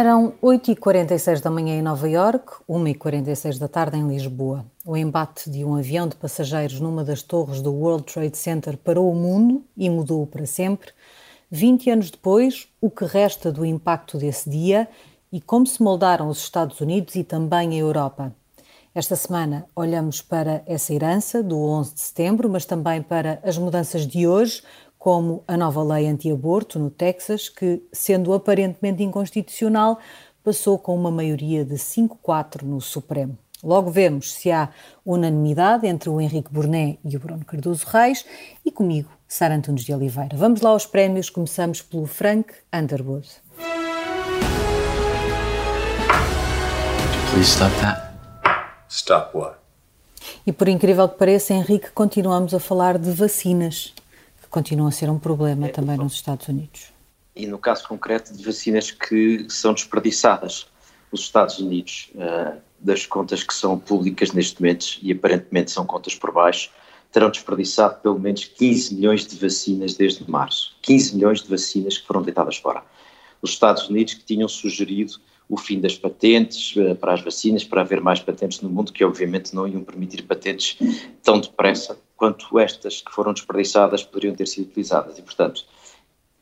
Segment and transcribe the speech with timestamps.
[0.00, 4.64] Eram 8h46 da manhã em Nova Iorque, 1h46 da tarde em Lisboa.
[4.86, 9.10] O embate de um avião de passageiros numa das torres do World Trade Center parou
[9.10, 10.92] o mundo e mudou-o para sempre.
[11.50, 14.86] 20 anos depois, o que resta do impacto desse dia
[15.32, 18.32] e como se moldaram os Estados Unidos e também a Europa.
[18.94, 24.06] Esta semana olhamos para essa herança do 11 de setembro, mas também para as mudanças
[24.06, 24.62] de hoje,
[24.98, 29.98] como a nova lei anti-aborto no Texas, que, sendo aparentemente inconstitucional,
[30.42, 33.38] passou com uma maioria de 5-4 no Supremo.
[33.62, 34.70] Logo vemos se há
[35.04, 38.24] unanimidade entre o Henrique Burnet e o Bruno Cardoso Reis
[38.64, 40.36] e comigo, Sara Antunes de Oliveira.
[40.36, 43.28] Vamos lá aos prémios, começamos pelo Frank Underwood.
[47.32, 48.14] Please stop that.
[48.88, 49.58] Stop what?
[50.46, 53.92] E por incrível que pareça, Henrique, continuamos a falar de vacinas
[54.50, 56.92] continua a ser um problema é, também nos Estados Unidos.
[57.34, 60.66] E no caso concreto de vacinas que são desperdiçadas
[61.12, 66.14] nos Estados Unidos, uh, das contas que são públicas neste momento e aparentemente são contas
[66.14, 66.70] por baixo,
[67.10, 70.76] terão desperdiçado pelo menos 15 milhões de vacinas desde março.
[70.82, 72.82] 15 milhões de vacinas que foram deitadas fora.
[73.40, 75.14] Os Estados Unidos que tinham sugerido
[75.48, 79.04] o fim das patentes uh, para as vacinas, para haver mais patentes no mundo, que
[79.04, 80.76] obviamente não iam permitir patentes
[81.22, 85.18] tão depressa quanto estas que foram desperdiçadas poderiam ter sido utilizadas.
[85.18, 85.64] E, portanto,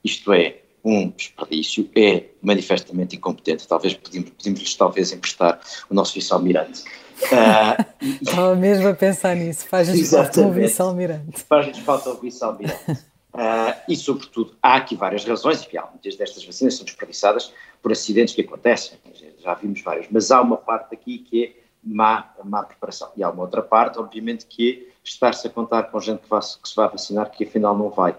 [0.02, 3.68] isto é um desperdício, é manifestamente incompetente.
[3.68, 5.60] Talvez pedimos-lhes talvez emprestar
[5.90, 6.82] o nosso vice-almirante.
[7.24, 7.84] Uh,
[8.22, 11.42] Estava mesmo a pensar nisso, faz-lhes falta o vice-almirante.
[11.42, 12.92] Faz-lhes falta o vice-almirante.
[13.34, 17.52] Uh, e, sobretudo, há aqui várias razões, e muitas destas vacinas são desperdiçadas
[17.82, 18.98] por acidentes que acontecem,
[19.38, 23.10] já vimos vários, mas há uma parte aqui que é má, má preparação.
[23.16, 26.68] E há uma outra parte, obviamente, que é estar-se a contar com gente que, que,
[26.68, 28.16] se vai vacinar que afinal não vai.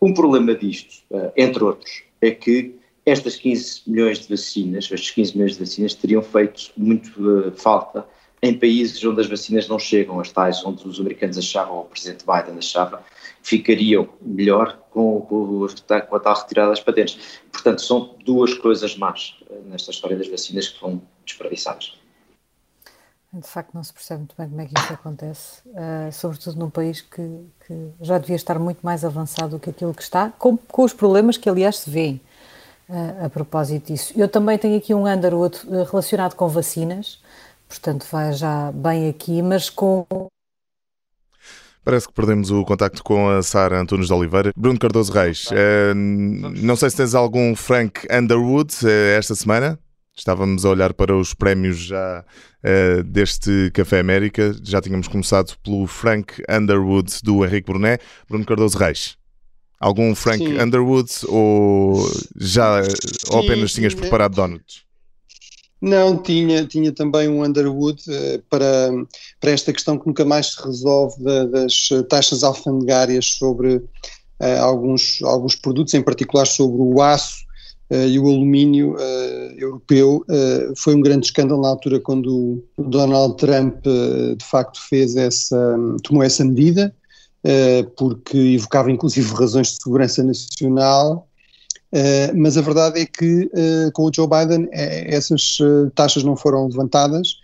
[0.00, 5.32] Um problema disto, uh, entre outros, é que estas 15 milhões de vacinas, estes 15
[5.36, 8.06] milhões de vacinas teriam feito muito uh, falta
[8.40, 11.86] em países onde as vacinas não chegam, as tais onde os americanos achavam, ou o
[11.86, 13.02] presidente Biden achava,
[13.42, 15.66] ficariam melhor com, com,
[16.08, 17.40] com a tal retirada das patentes.
[17.50, 21.98] Portanto, são duas coisas más uh, nesta história das vacinas que foram desperdiçadas.
[23.30, 26.70] De facto, não se percebe muito bem como é que isto acontece, uh, sobretudo num
[26.70, 30.56] país que, que, já devia estar muito mais avançado do que aquilo que está, com,
[30.56, 32.22] com os problemas que, aliás, se vêem
[32.88, 34.14] uh, a propósito disso.
[34.16, 37.20] Eu também tenho aqui um Underwood uh, relacionado com vacinas,
[37.68, 40.06] portanto, vai já bem aqui, mas com.
[41.84, 44.52] Parece que perdemos o contacto com a Sara Antunes de Oliveira.
[44.56, 45.48] Bruno Cardoso Reis,
[45.94, 48.74] não sei se tens algum Frank Underwood
[49.16, 49.78] esta semana?
[50.18, 54.52] Estávamos a olhar para os prémios já uh, deste Café América.
[54.64, 58.02] Já tínhamos começado pelo Frank Underwood do Henrique Brunet.
[58.28, 59.16] Bruno Cardoso Reis.
[59.78, 60.60] Algum Frank Sim.
[60.60, 62.04] Underwood ou
[62.36, 62.90] já Sim,
[63.30, 64.82] ou apenas tinhas preparado donuts?
[65.80, 68.90] Não, tinha, tinha também um Underwood uh, para,
[69.40, 75.22] para esta questão que nunca mais se resolve da, das taxas alfandegárias sobre uh, alguns,
[75.22, 77.46] alguns produtos, em particular sobre o aço
[77.90, 83.82] e o alumínio uh, europeu uh, foi um grande escândalo na altura quando Donald Trump
[83.82, 86.94] de facto fez essa, tomou essa medida,
[87.96, 91.26] porque evocava inclusive razões de segurança nacional,
[92.34, 93.48] mas a verdade é que
[93.94, 95.58] com o Joe Biden essas
[95.94, 97.36] taxas não foram levantadas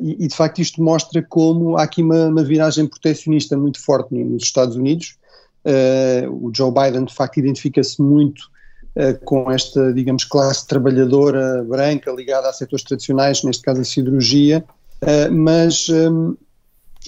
[0.00, 4.14] e, e, de facto isto mostra como há aqui uma, uma viragem proteccionista muito forte
[4.14, 5.16] nos Estados Unidos.
[6.30, 8.57] o Joe Biden de facto identifica-se muito eh,
[9.24, 14.64] com esta, digamos, classe trabalhadora branca ligada a setores tradicionais, neste caso a siderurgia,
[15.00, 16.34] eh, mas, ehm,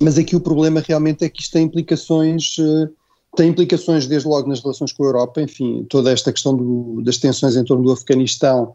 [0.00, 2.88] mas aqui o problema realmente é que isto tem implicações, eh,
[3.36, 7.18] tem implicações desde logo nas relações com a Europa, enfim, toda esta questão do, das
[7.18, 8.74] tensões em torno do Afeganistão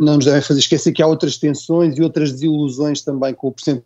[0.00, 3.52] não nos devem fazer esquecer que há outras tensões e outras desilusões também com o
[3.52, 3.84] presidente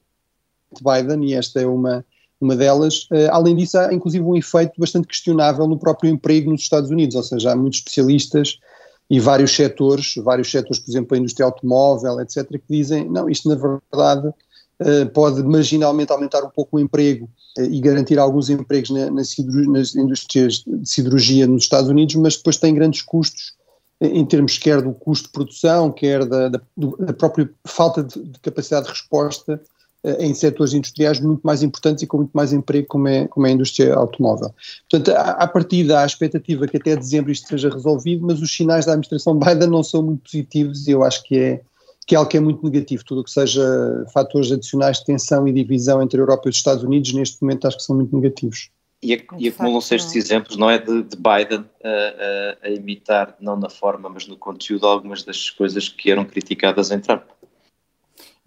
[0.80, 2.02] Biden, e esta é uma,
[2.44, 3.04] uma delas.
[3.04, 7.16] Uh, além disso, há inclusive um efeito bastante questionável no próprio emprego nos Estados Unidos,
[7.16, 8.58] ou seja, há muitos especialistas
[9.10, 13.48] e vários setores, vários setores, por exemplo, a indústria automóvel, etc., que dizem, não, isto
[13.48, 17.28] na verdade uh, pode marginalmente aumentar um pouco o emprego
[17.58, 19.22] uh, e garantir alguns empregos na, na
[19.68, 23.54] nas indústrias de siderurgia nos Estados Unidos, mas depois tem grandes custos
[24.02, 26.60] em termos quer do custo de produção, quer da, da,
[26.98, 29.71] da própria falta de, de capacidade de resposta eh,
[30.18, 33.50] em setores industriais muito mais importantes e com muito mais emprego como é, como é
[33.50, 34.52] a indústria automóvel.
[34.90, 38.92] Portanto, a, partir da expectativa que até dezembro isto seja resolvido, mas os sinais da
[38.92, 41.60] administração Biden não são muito positivos e eu acho que é,
[42.04, 43.04] que é algo que é muito negativo.
[43.04, 43.62] Tudo o que seja
[44.12, 47.68] fatores adicionais de tensão e divisão entre a Europa e os Estados Unidos, neste momento,
[47.68, 48.70] acho que são muito negativos.
[49.00, 51.88] E, e acumulam-se estes exemplos, não é, de, de Biden a,
[52.64, 56.92] a, a, imitar, não na forma, mas no conteúdo, algumas das coisas que eram criticadas
[56.92, 57.24] em Trump.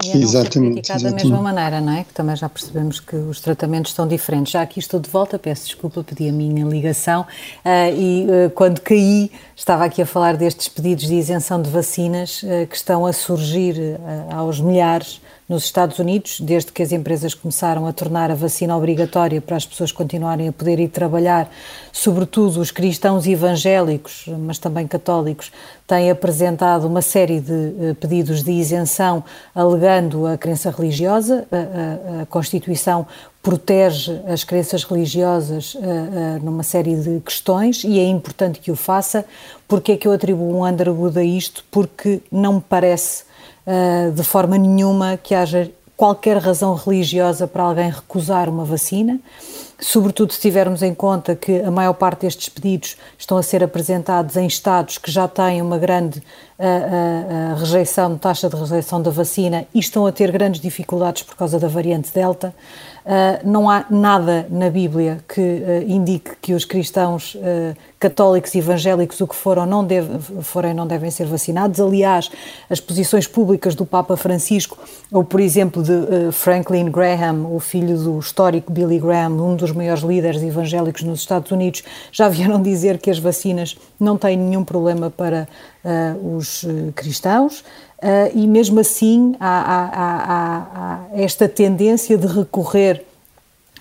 [0.03, 2.03] E a não exatamente, ser da mesma maneira, não é?
[2.03, 4.51] Que também já percebemos que os tratamentos estão diferentes.
[4.51, 8.81] Já aqui estou de volta, peço desculpa, pedi a minha ligação uh, e uh, quando
[8.81, 13.13] caí estava aqui a falar destes pedidos de isenção de vacinas uh, que estão a
[13.13, 13.97] surgir
[14.29, 19.39] aos milhares nos Estados Unidos, desde que as empresas começaram a tornar a vacina obrigatória
[19.39, 21.51] para as pessoas continuarem a poder ir trabalhar,
[21.91, 25.51] sobretudo os cristãos evangélicos, mas também católicos,
[25.87, 31.47] têm apresentado uma série de uh, pedidos de isenção alegando a crença religiosa.
[31.51, 33.05] A, a, a Constituição
[33.43, 38.75] protege as crenças religiosas uh, uh, numa série de questões e é importante que o
[38.75, 39.23] faça.
[39.67, 41.63] Porque é que eu atribuo um underwood a isto?
[41.69, 43.24] Porque não me parece
[43.65, 49.19] uh, de forma nenhuma que haja qualquer razão religiosa para alguém recusar uma vacina,
[49.79, 54.35] sobretudo se tivermos em conta que a maior parte destes pedidos estão a ser apresentados
[54.35, 56.21] em estados que já têm uma grande
[56.59, 61.35] uh, uh, rejeição, taxa de rejeição da vacina e estão a ter grandes dificuldades por
[61.35, 62.53] causa da variante Delta.
[63.05, 68.57] Uh, não há nada na Bíblia que uh, indique que os cristãos uh, católicos e
[68.57, 71.79] evangélicos, o que foram, não deve, forem, não devem ser vacinados.
[71.79, 72.31] Aliás,
[72.67, 74.75] as posições públicas do Papa Francisco,
[75.11, 80.01] ou por exemplo de Franklin Graham, o filho do histórico Billy Graham, um dos maiores
[80.01, 85.11] líderes evangélicos nos Estados Unidos, já vieram dizer que as vacinas não têm nenhum problema
[85.11, 85.47] para
[86.37, 86.65] os
[86.95, 87.63] cristãos.
[88.05, 93.05] Uh, e mesmo assim há, há, há, há, esta tendência de recorrer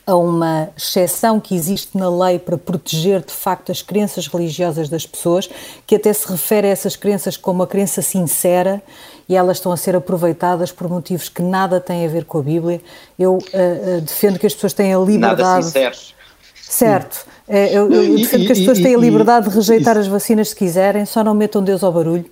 [0.06, 5.04] a uma exceção que existe na lei para proteger de facto as crenças religiosas das
[5.06, 5.48] pessoas,
[5.86, 8.82] que até se refere a essas crenças como uma crença sincera
[9.28, 12.42] e elas estão a ser aproveitadas por motivos que nada têm a ver com a
[12.42, 12.80] Bíblia.
[13.18, 15.42] Eu uh, uh, defendo que as pessoas têm a liberdade.
[15.42, 16.14] Nada sinceros.
[16.54, 17.26] Certo.
[17.46, 21.04] Eu, eu, defendo que as pessoas têm a liberdade de rejeitar as vacinas se quiserem,
[21.04, 22.24] só não metam Deus ao barulho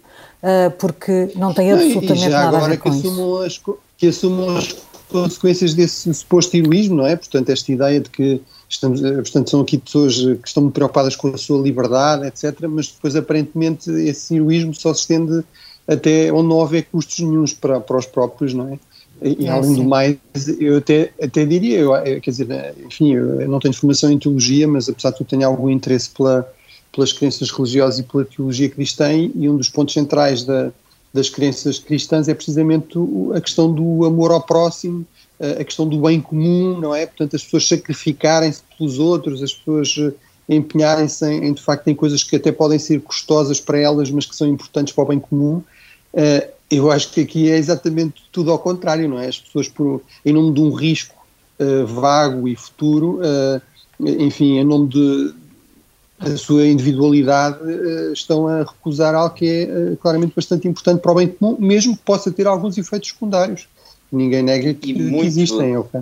[0.43, 3.38] uh, porque não tem absolutamente nada a ver com isso.
[3.38, 3.61] As,
[3.97, 4.75] que assumam as
[5.09, 7.14] consequências desse suposto heroísmo, não é?
[7.14, 11.14] Portanto, esta ideia de que estamos, eh, portanto, são aqui pessoas que estão muito preocupadas
[11.14, 15.44] com a sua liberdade, etc., mas depois aparentemente esse heroísmo só se estende
[15.87, 18.79] até onde não houver custos nenhums para, para os próprios, não é?
[19.22, 20.16] E, é, além do mais,
[20.58, 24.88] eu até, até diria, eu, quer dizer, enfim, eu não tenho formação em teologia, mas
[24.88, 26.50] apesar de tudo tenho algum interesse pela,
[26.92, 30.72] pelas crenças religiosas e pela teologia cristã, e um dos pontos centrais da,
[31.12, 32.98] das crenças cristãs é precisamente
[33.34, 35.06] a questão do amor ao próximo,
[35.60, 37.04] a questão do bem comum, não é?
[37.04, 40.12] Portanto, as pessoas sacrificarem-se pelos outros, as pessoas eh,
[40.48, 44.25] empenharem-se em, em, de facto, em coisas que até podem ser custosas para elas, mas
[44.25, 45.62] que são importantes para o bem comum.
[46.14, 49.28] Uh, eu acho que aqui é exatamente tudo ao contrário, não é?
[49.28, 51.14] As pessoas, por, em nome de um risco
[51.58, 53.62] uh, vago e futuro, uh,
[54.00, 55.34] enfim, em nome de,
[56.19, 61.14] a sua individualidade, eh, estão a recusar algo que é claramente bastante importante para o
[61.14, 63.68] bem comum, mesmo que possa ter alguns efeitos secundários.
[64.10, 65.76] Ninguém nega que, muito, que existem.
[65.76, 66.00] Okay?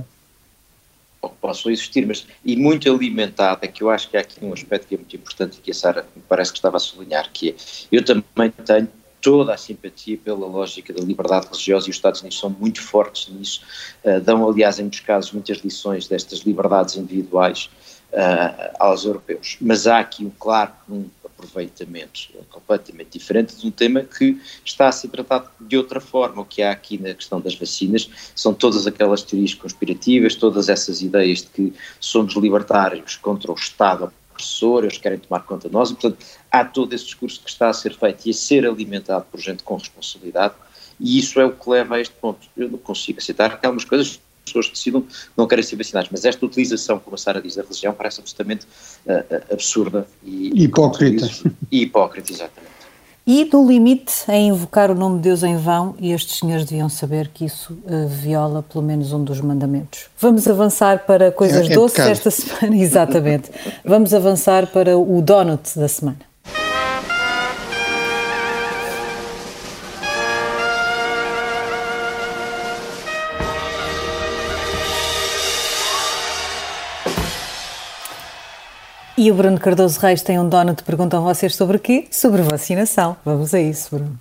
[1.41, 4.95] Possam existir, mas e muito alimentada, que eu acho que há aqui um aspecto que
[4.95, 7.55] é muito importante e que a Sara me parece que estava a sublinhar, que é,
[7.93, 8.89] eu também tenho
[9.21, 13.33] toda a simpatia pela lógica da liberdade religiosa e os Estados Unidos são muito fortes
[13.33, 13.63] nisso,
[14.05, 17.71] uh, dão aliás em muitos casos muitas lições destas liberdades individuais
[18.13, 19.57] uh, aos europeus.
[19.61, 21.05] Mas há aqui um claro um
[21.41, 26.43] aproveitamento completamente diferente de um tema que está a ser tratado de outra forma.
[26.43, 31.01] O que há aqui na questão das vacinas são todas aquelas teorias conspirativas, todas essas
[31.01, 35.91] ideias de que somos libertários contra o Estado opressor, eles querem tomar conta de nós,
[35.91, 39.27] e portanto há todo esse discurso que está a ser feito e a ser alimentado
[39.31, 40.55] por gente com responsabilidade,
[40.99, 42.47] e isso é o que leva a este ponto.
[42.57, 45.07] Eu não consigo aceitar que algumas coisas pessoas decidam
[45.37, 46.09] não querem ser vacinadas.
[46.11, 48.67] Mas esta utilização, como a Sara diz, da religião parece absolutamente
[49.07, 51.29] uh, absurda e hipócrita.
[51.71, 52.80] E hipócrita, exatamente.
[53.27, 56.89] E, no limite, a invocar o nome de Deus em vão, e estes senhores deviam
[56.89, 60.07] saber que isso uh, viola pelo menos um dos mandamentos.
[60.19, 62.11] Vamos avançar para coisas é, é doces pecado.
[62.11, 63.51] esta semana, exatamente.
[63.85, 66.30] Vamos avançar para o donut da semana.
[79.21, 82.07] E o Bruno Cardoso Reis tem um donut, perguntam vocês sobre quê?
[82.11, 83.15] Sobre vacinação.
[83.23, 84.19] Vamos a isso, Bruno.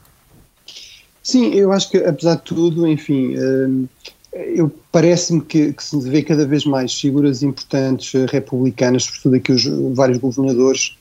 [1.23, 3.87] Sim, eu acho que, apesar de tudo, enfim, hum,
[4.33, 9.53] eu parece-me que, que, se vê cada vez mais figuras importantes eh, republicanas, sobretudo aqui
[9.53, 9.63] os
[9.95, 10.97] vários governadores,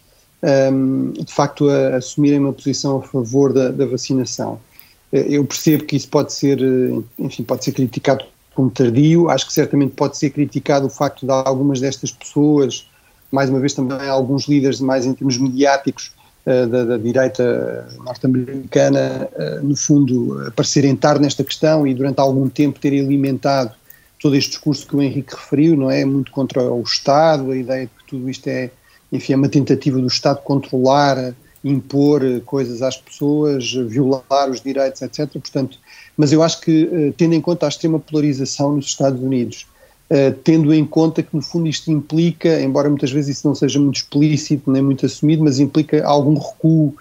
[0.72, 4.60] um, de facto a, a assumirem uma posição a favor da, da, vacinação.
[5.12, 8.24] Eh, eu percebo que isso pode ser, eh, enfim, pode ser criticado
[8.54, 12.86] como tardio, acho que certamente pode ser criticado o facto de algumas destas pessoas
[13.30, 16.12] mais uma vez também alguns líderes mais em termos mediáticos
[16.46, 22.48] uh, da, da, direita norte-americana, uh, no fundo, aparecerem tarde nesta questão e durante algum
[22.48, 23.72] tempo terem alimentado
[24.20, 26.04] todo este discurso que o Henrique referiu, não é?
[26.04, 28.70] Muito contra o Estado, a ideia de que tudo isto é,
[29.12, 35.30] enfim, é uma tentativa do Estado controlar, impor coisas às pessoas, violar os direitos, etc.
[35.30, 35.78] Portanto,
[36.16, 39.66] mas eu acho que, tendo em conta a extrema polarização nos Estados Unidos,
[40.10, 43.78] Uh, tendo em conta que no fundo isto implica, embora muitas vezes isso não seja
[43.78, 46.94] muito explícito nem muito assumido, mas implica algum recuo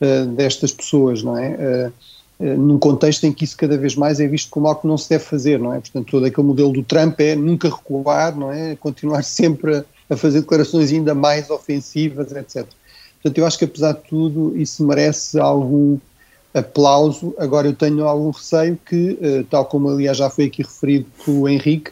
[0.00, 1.92] uh, destas pessoas, não é?
[2.40, 4.96] Uh, num contexto em que isso cada vez mais é visto como algo que não
[4.96, 5.78] se deve fazer, não é?
[5.78, 8.74] Portanto, todo aquele modelo do Trump é nunca recuar, não é?
[8.76, 12.66] Continuar sempre a, a fazer declarações ainda mais ofensivas, etc.
[13.22, 15.98] Portanto, eu acho que apesar de tudo isso merece algum
[16.54, 17.34] aplauso.
[17.38, 21.90] Agora eu tenho algum receio que, tal como aliás já foi aqui referido pelo Henrique,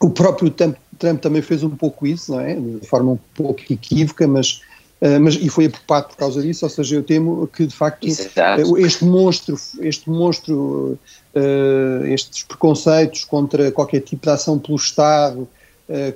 [0.00, 2.54] o próprio Trump, Trump, também fez um pouco isso, não é?
[2.54, 4.60] De forma um pouco equívoca, mas,
[5.00, 8.04] uh, mas e foi apropado por causa disso, ou seja, eu temo que de facto
[8.04, 10.98] uh, este monstro, este monstro,
[11.34, 15.48] uh, estes preconceitos contra qualquer tipo de ação pelo Estado,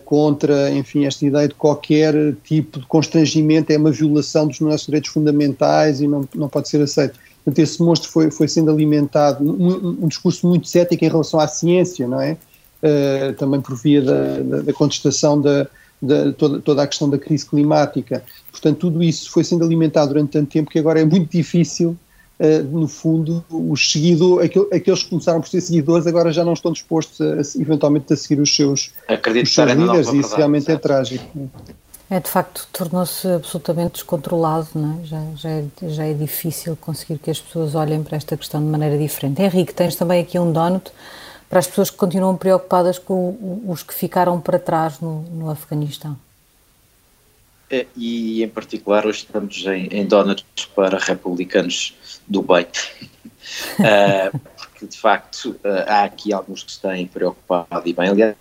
[0.05, 5.11] contra, enfim, esta ideia de qualquer tipo de constrangimento é uma violação dos nossos direitos
[5.11, 7.17] fundamentais e não, não pode ser aceito.
[7.45, 11.47] Portanto, esse monstro foi, foi sendo alimentado, um, um discurso muito cético em relação à
[11.47, 12.37] ciência, não é?
[12.83, 15.67] Uh, também por via da, da, da contestação da,
[16.01, 18.23] da toda, toda, a questão da crise climática.
[18.51, 21.97] Portanto, tudo isso foi sendo alimentado durante tanto tempo que agora é muito difícil,
[22.39, 26.73] uh, no fundo, os seguidores, aqueles que começaram por ser seguidores, agora já não estão
[26.73, 30.67] dispostos a, a eventualmente a seguir os seus, os seus líderes, e isso realmente é
[30.67, 30.79] certo.
[30.79, 31.51] é trágico.
[32.11, 35.07] É, de facto, tornou-se absolutamente descontrolado, é?
[35.07, 38.67] já, já, é, já é difícil conseguir que as pessoas olhem para esta questão de
[38.67, 39.41] maneira diferente.
[39.41, 40.91] Henrique, tens também aqui um donut
[41.51, 46.17] para as pessoas que continuam preocupadas com os que ficaram para trás no, no Afeganistão?
[47.69, 51.95] É, e em particular hoje estamos em, em donuts para republicanos
[52.27, 57.93] do bem, uh, porque de facto uh, há aqui alguns que se têm preocupado e
[57.93, 58.37] bem, aliás,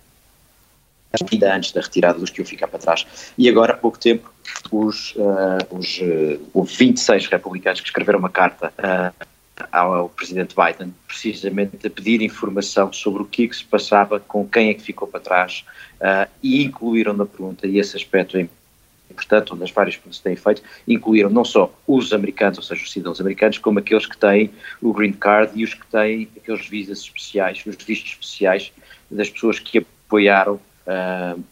[1.32, 3.06] ainda antes da retirada dos que iam ficar para trás.
[3.36, 4.32] E agora, há pouco tempo,
[4.70, 9.26] os, uh, os, uh, 26 republicanos que escreveram uma carta uh,
[9.70, 14.46] ao presidente Biden, precisamente a pedir informação sobre o que, é que se passava, com
[14.46, 15.64] quem é que ficou para trás,
[16.00, 18.48] uh, e incluíram na pergunta, e esse aspecto é
[19.10, 22.92] importante, onde as várias perguntas têm feito, incluíram não só os americanos, ou seja, os
[22.92, 24.50] cidadãos americanos, como aqueles que têm
[24.80, 28.72] o green card e os que têm aqueles visas especiais, os vistos especiais
[29.10, 30.54] das pessoas que apoiaram
[30.86, 31.44] uh,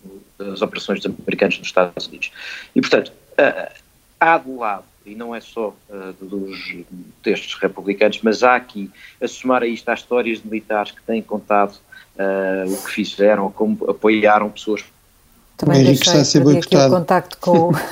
[0.52, 2.30] as operações dos americanos nos Estados Unidos.
[2.74, 3.74] E, portanto, uh,
[4.20, 6.84] há do lado e não é só uh, dos
[7.22, 8.90] textos republicanos, mas há aqui,
[9.22, 13.50] a somar a isto, há histórias de militares que têm contado uh, o que fizeram,
[13.50, 14.84] como apoiaram pessoas.
[15.56, 17.72] Também Henrique está a ser aqui o contacto com...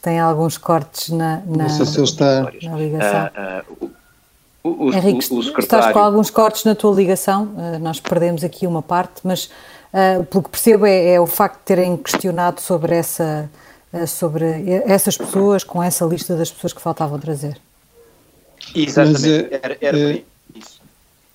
[0.00, 2.42] tem alguns cortes na, na, não sei se ele está...
[2.42, 3.30] na ligação.
[3.80, 3.90] Uh,
[4.64, 5.62] o, o, Henrique, o, secretário...
[5.62, 9.50] estás com alguns cortes na tua ligação, nós perdemos aqui uma parte, mas
[10.30, 13.50] pelo que percebo é, é o facto de terem questionado sobre essa
[14.06, 14.44] sobre
[14.86, 17.58] essas pessoas, com essa lista das pessoas que faltavam trazer.
[18.74, 20.22] Exatamente, mas, eh, era, era é,
[20.54, 20.82] isso.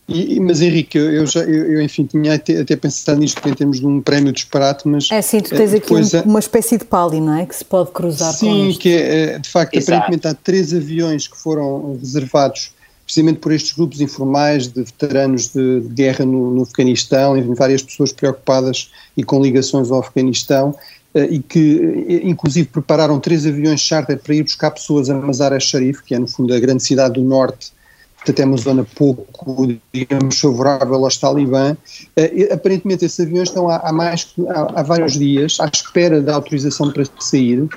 [0.08, 3.80] E, mas Henrique, eu, já, eu, eu, enfim tinha até, até pensado nisto em termos
[3.80, 5.12] de um prémio disparate, mas...
[5.12, 7.46] É sim, tu tens aqui um, uma espécie de pali, não é?
[7.46, 9.98] Que se pode cruzar sim, com Sim, que é, de facto, Exato.
[9.98, 12.72] aparentemente há três aviões que foram reservados
[13.08, 17.82] precisamente por estes grupos informais de veteranos de, de guerra no, no Afeganistão, enfim, várias
[17.82, 20.76] pessoas preocupadas e com ligações ao Afeganistão,
[21.07, 26.04] eh, e que eh, inclusive prepararam três aviões charter para ir buscar pessoas a Mazar-e-Sharif,
[26.04, 27.72] que é no fundo a grande cidade do norte,
[28.16, 31.78] portanto é uma zona pouco, digamos, favorável aos talibã.
[32.18, 36.36] Uh, aparentemente esses aviões estão há, há mais, há, há, vários dias à espera da
[36.36, 37.68] autorização para sair,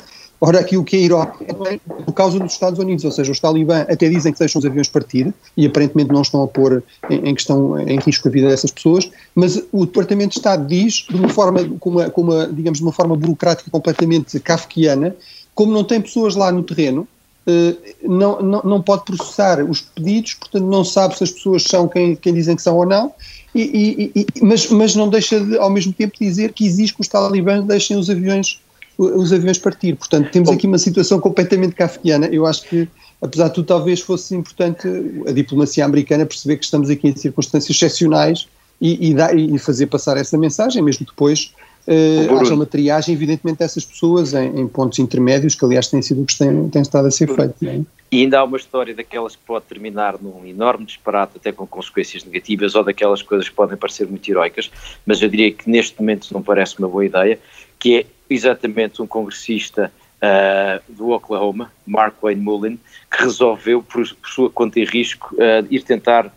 [0.43, 3.39] Ora, aqui o que é irónico é por causa dos Estados Unidos, ou seja, os
[3.39, 7.29] talibã até dizem que deixam os aviões partir e aparentemente não estão a pôr em,
[7.29, 11.17] em questão, em risco a vida dessas pessoas, mas o Departamento de Estado diz, de
[11.17, 15.15] uma forma, com uma, com uma, digamos, de uma forma burocrática completamente kafkiana,
[15.55, 17.07] como não tem pessoas lá no terreno,
[17.47, 21.87] eh, não, não, não pode processar os pedidos, portanto não sabe se as pessoas são
[21.87, 23.13] quem, quem dizem que são ou não,
[23.55, 27.01] e, e, e, mas, mas não deixa de, ao mesmo tempo dizer que exige que
[27.01, 28.61] os talibãs deixem os aviões
[29.01, 29.95] os aviões partir.
[29.97, 32.27] Portanto, temos aqui uma situação completamente kafkiana.
[32.27, 32.87] Eu acho que,
[33.21, 34.87] apesar de tudo, talvez fosse importante
[35.27, 38.47] a diplomacia americana perceber que estamos aqui em circunstâncias excepcionais
[38.81, 41.53] e, e, dar, e fazer passar essa mensagem, mesmo depois
[41.87, 46.23] uh, haja uma triagem, evidentemente, dessas pessoas em, em, pontos intermédios, que aliás tem sido
[46.23, 47.55] o que tem, tem estado a ser feito.
[47.67, 47.81] É?
[48.13, 52.25] E ainda há uma história daquelas que pode terminar num enorme disparate, até com consequências
[52.25, 54.71] negativas, ou daquelas coisas que podem parecer muito heroicas,
[55.07, 57.39] mas eu diria que neste momento não parece uma boa ideia,
[57.81, 62.79] que é exatamente um congressista uh, do Oklahoma, Mark Wayne Mullen,
[63.11, 66.33] que resolveu, por, por sua conta e risco, uh, ir tentar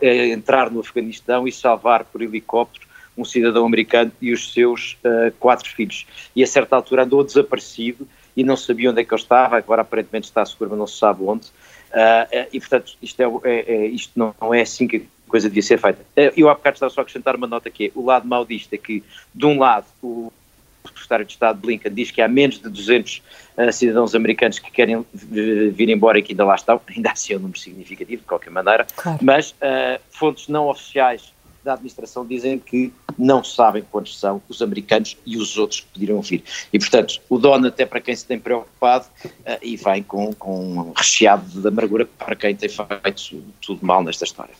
[0.00, 5.68] entrar no Afeganistão e salvar por helicóptero um cidadão americano e os seus uh, quatro
[5.70, 6.06] filhos.
[6.34, 9.82] E a certa altura andou desaparecido e não sabia onde é que ele estava, agora
[9.82, 11.48] aparentemente está seguro, mas não se sabe onde.
[11.48, 15.48] Uh, e portanto, isto, é, é, é, isto não, não, é assim que a coisa
[15.48, 16.00] devia ser feita.
[16.36, 18.76] Eu há bocado estava só a acrescentar uma nota que é, o lado mau é
[18.76, 19.02] que,
[19.34, 20.32] de um lado, o
[20.98, 23.22] secretário de Estado Blinken diz que há menos de 200
[23.56, 27.36] uh, cidadãos americanos que querem vir embora e que ainda lá estão, ainda assim é
[27.36, 29.18] um número significativo, de qualquer maneira, claro.
[29.22, 31.32] mas uh, fontes não oficiais
[31.64, 36.20] da administração dizem que não sabem quantos são os americanos e os outros que poderiam
[36.22, 36.42] vir.
[36.72, 40.60] E, portanto, o dono, até para quem se tem preocupado, uh, e vem com, com
[40.60, 44.54] um recheado de amargura para quem tem feito tudo mal nesta história.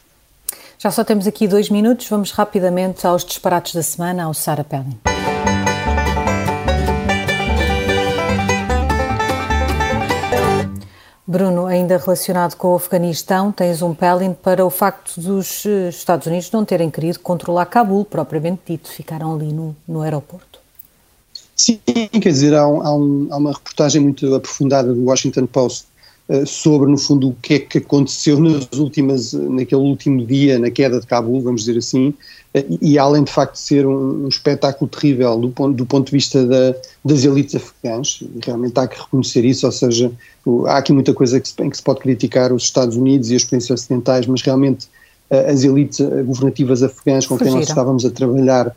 [0.78, 4.98] Já só temos aqui dois minutos, vamos rapidamente aos disparates da semana, ao Sarah Pelling.
[11.30, 16.26] Bruno, ainda relacionado com o Afeganistão, tens um pelling para o facto dos eh, Estados
[16.26, 20.58] Unidos não terem querido controlar Cabul, propriamente dito, ficaram ali no, no aeroporto.
[21.54, 25.87] Sim, quer dizer, há, um, há, um, uma reportagem muito aprofundada do Washington Post
[26.46, 31.00] sobre, no fundo, o que é que aconteceu nas últimas, naquele último dia, na queda
[31.00, 32.12] de Cabul, vamos dizer assim,
[32.82, 36.12] e além de facto de ser um, um espetáculo terrível do ponto, do ponto de
[36.12, 40.12] vista da, das elites afegãs, realmente há que reconhecer isso, ou seja,
[40.66, 43.34] há aqui muita coisa que se, em que se pode criticar os Estados Unidos e
[43.34, 44.86] as experiências ocidentais, mas realmente
[45.30, 47.52] as elites governativas afegãs com Fugiram.
[47.52, 48.74] quem nós estávamos a trabalhar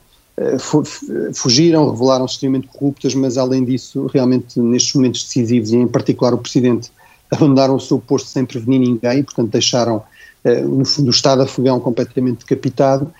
[1.33, 6.37] fugiram, revelaram-se extremamente corruptas, mas além disso, realmente nestes momentos decisivos, e em particular o
[6.37, 6.91] Presidente,
[7.31, 10.03] abandonaram o seu posto sem prevenir ninguém, portanto deixaram,
[10.43, 13.11] no fundo, o Estado afegão completamente decapitado,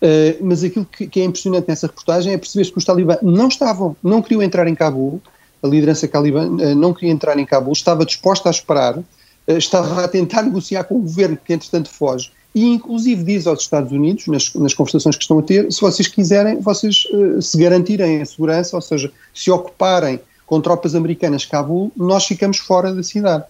[0.00, 3.48] Uh, mas aquilo que, que, é impressionante nessa reportagem é perceber-se que os talibãs não
[3.48, 5.20] estavam, não queriam entrar em Cabul,
[5.62, 9.04] a liderança talibã uh, não queria entrar em Cabul, estava disposta a esperar, uh,
[9.46, 13.92] estava a tentar negociar com o governo que entretanto foge, e inclusive diz aos Estados
[13.92, 17.06] Unidos, nas, nas conversações que estão a ter, se vocês quiserem, vocês
[17.42, 22.92] se garantirem a segurança, ou seja, se ocuparem com tropas americanas Cabul, nós ficamos fora
[22.92, 23.44] da cidade.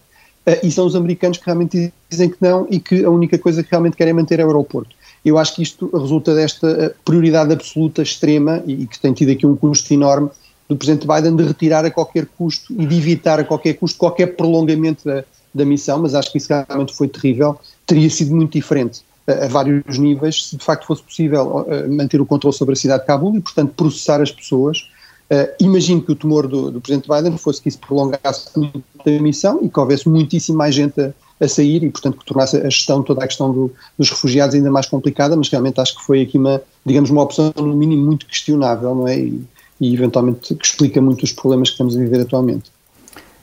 [0.62, 3.70] E são os americanos que realmente dizem que não e que a única coisa que
[3.70, 4.94] realmente querem manter é o aeroporto.
[5.24, 9.46] Eu acho que isto resulta desta eh, prioridade absoluta, extrema, e, que tem tido aqui
[9.46, 10.30] um custo enorme
[10.68, 14.36] do Presidente Biden de retirar a qualquer custo e de evitar a qualquer custo qualquer
[14.36, 15.24] prolongamento da,
[15.54, 17.60] da missão, mas acho que isso realmente foi terrível.
[17.86, 22.20] Teria sido muito diferente a, eh, a vários níveis se de facto fosse possível manter
[22.20, 24.88] o controle sobre a cidade de Cabul e, portanto, processar as pessoas.
[25.32, 29.10] Uh, imagino que o temor do, do Presidente Biden fosse que isso prolongasse muito a
[29.22, 32.64] missão e que houvesse muitíssimo mais gente a, a sair e, portanto, que tornasse a
[32.64, 36.22] gestão, toda a questão do, dos refugiados ainda mais complicada, mas realmente acho que foi
[36.22, 39.18] aqui uma, digamos, uma opção no mínimo muito questionável, não é?
[39.18, 39.44] E,
[39.80, 42.70] e eventualmente que explica muito os problemas que estamos a viver atualmente.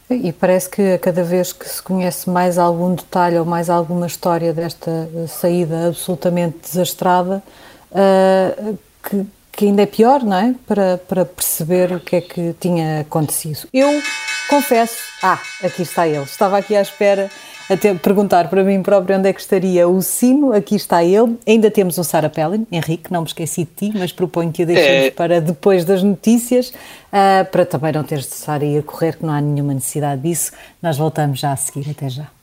[0.10, 4.08] E parece que a cada vez que se conhece mais algum detalhe ou mais alguma
[4.08, 7.44] história desta saída absolutamente desastrada,
[7.92, 9.26] uh, que,
[9.58, 10.56] que, ainda é pior, não é?
[10.66, 13.68] Para, para perceber o que é que tinha acontecido.
[13.74, 13.90] Eu
[14.50, 14.98] confesso.
[15.22, 16.24] Ah, aqui está ele.
[16.24, 17.30] Estava aqui à espera
[17.70, 21.38] até perguntar para mim próprio onde é que estaria o sino, aqui está ele.
[21.46, 24.66] Ainda temos um Sara Pellin, Henrique, não me esqueci de ti, mas proponho que o
[24.66, 25.12] deixemos é...
[25.12, 29.26] para depois das notícias, uh, para também não teres de estar aí a correr, que
[29.26, 30.54] não há nenhuma necessidade disso.
[30.82, 32.37] Nós voltamos já a seguir, até já.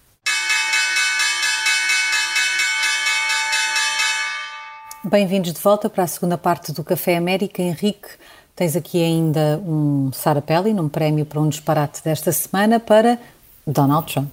[5.06, 7.60] Bem-vindos de volta para a segunda parte do Café América.
[7.60, 8.08] Henrique,
[8.56, 13.18] tens aqui ainda um Sara Pellin, um prémio para um disparate desta semana para
[13.66, 14.32] Donald Trump.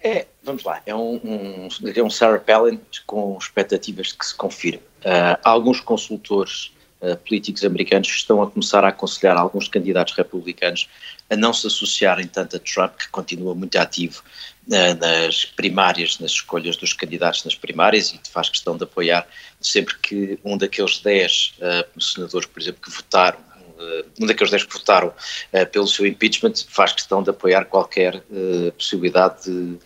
[0.00, 4.34] É, vamos lá, é um, um, é um Sarah Palin com expectativas de que se
[4.36, 4.82] confirme.
[5.00, 10.88] Uh, alguns consultores uh, políticos americanos estão a começar a aconselhar alguns candidatos republicanos
[11.28, 14.22] a não se associarem tanto a Trump, que continua muito ativo
[14.66, 19.26] nas primárias, nas escolhas dos candidatos nas primárias e faz questão de apoiar
[19.60, 21.54] sempre que um daqueles 10
[21.98, 23.38] senadores, por exemplo, que votaram
[23.82, 28.16] uh, um daqueles 10 que votaram uh, pelo seu impeachment faz questão de apoiar qualquer
[28.16, 29.78] uh, possibilidade de,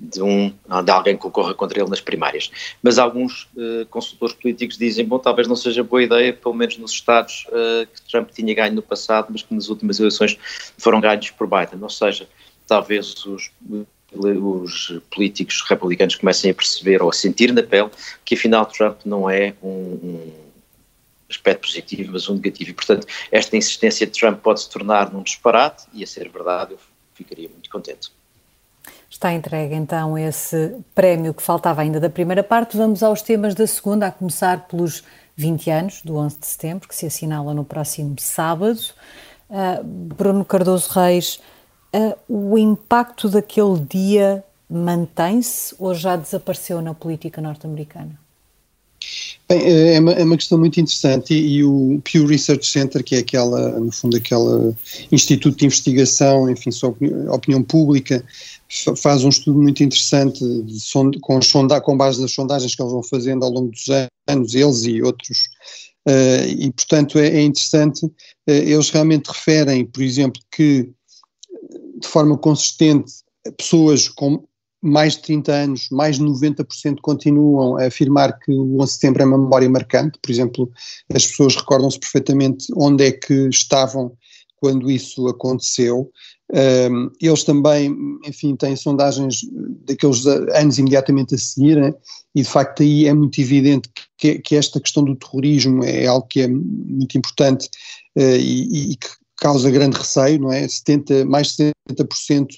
[0.00, 0.52] de, um,
[0.84, 2.50] de alguém que concorra contra ele nas primárias.
[2.82, 3.48] Mas alguns
[3.90, 7.46] consultores políticos dizem, bom, talvez não seja boa ideia, pelo menos nos estados
[7.94, 10.36] que Trump tinha ganho no passado, mas que nas últimas eleições
[10.76, 11.82] foram ganhos por Biden.
[11.82, 12.28] Ou seja,
[12.66, 13.50] talvez os
[14.14, 17.90] os políticos republicanos comecem a perceber ou a sentir na pele
[18.24, 20.32] que afinal Trump não é um, um
[21.28, 22.70] aspecto positivo, mas um negativo.
[22.70, 26.72] E, portanto, esta insistência de Trump pode se tornar num disparate, e a ser verdade,
[26.72, 26.78] eu
[27.14, 28.10] ficaria muito contente.
[29.10, 32.76] Está entregue então esse prémio que faltava ainda da primeira parte.
[32.76, 35.04] Vamos aos temas da segunda, a começar pelos
[35.36, 38.80] 20 anos do 11 de setembro, que se assinala no próximo sábado.
[39.48, 41.40] Uh, Bruno Cardoso Reis,
[42.28, 48.18] o impacto daquele dia mantém-se ou já desapareceu na política norte-americana?
[49.46, 49.60] Bem,
[49.94, 53.18] é uma, é uma, questão muito interessante e, e, o Pew Research Center, que é
[53.18, 54.74] aquela, no fundo, aquele
[55.12, 58.24] instituto de investigação, enfim, sobre opinião pública,
[58.96, 63.02] faz um estudo muito interessante de, com, sonda, com base nas sondagens que eles vão
[63.02, 63.86] fazendo ao longo dos
[64.26, 65.38] anos, eles e outros,
[66.08, 68.10] uh, e portanto é, é interessante, uh,
[68.46, 70.88] eles realmente referem, por exemplo, que
[72.04, 73.12] de forma consistente
[73.56, 74.44] pessoas com
[74.82, 79.22] mais de 30 anos, mais de 90% continuam a afirmar que o 11 de setembro
[79.22, 80.70] é uma memória marcante, por exemplo,
[81.12, 84.12] as pessoas recordam-se perfeitamente onde é que estavam
[84.56, 86.10] quando isso aconteceu.
[87.18, 89.40] Eles também, enfim, têm sondagens
[89.86, 91.94] daqueles anos imediatamente a seguir, né?
[92.34, 93.88] e de facto aí é muito evidente
[94.18, 97.68] que, que, esta questão do terrorismo é algo que é muito importante
[98.16, 99.08] uh, e, e, que
[99.44, 100.66] causa grande receio, não é?
[100.66, 102.48] 70, mais de 70%